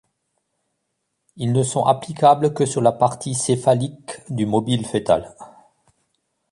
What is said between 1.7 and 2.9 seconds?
applicables que sur